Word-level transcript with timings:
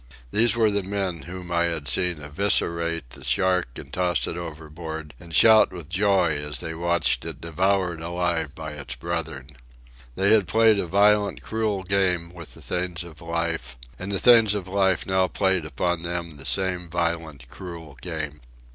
These 0.31 0.55
were 0.57 0.71
the 0.71 0.81
men 0.81 1.21
whom 1.29 1.51
I 1.51 1.65
had 1.65 1.87
seen 1.87 2.19
eviscerate 2.23 3.11
the 3.11 3.23
shark 3.23 3.77
and 3.77 3.93
toss 3.93 4.25
it 4.25 4.35
overboard, 4.35 5.13
and 5.19 5.31
shout 5.31 5.71
with 5.71 5.89
joy 5.89 6.29
as 6.39 6.59
they 6.59 6.73
watched 6.73 7.23
it 7.23 7.39
devoured 7.39 8.01
alive 8.01 8.55
by 8.55 8.71
its 8.71 8.95
brethren. 8.95 9.49
They 10.15 10.31
had 10.31 10.47
played 10.47 10.79
a 10.79 10.87
violent, 10.87 11.43
cruel 11.43 11.83
game 11.83 12.33
with 12.33 12.55
the 12.55 12.63
things 12.63 13.03
of 13.03 13.21
life, 13.21 13.77
and 13.99 14.11
the 14.11 14.17
things 14.17 14.55
of 14.55 14.67
life 14.67 15.05
now 15.05 15.27
played 15.27 15.65
upon 15.65 16.01
them 16.01 16.31
the 16.31 16.45
same 16.47 16.89
violent, 16.89 17.47
cruel 17.47 17.95
game. 18.01 18.41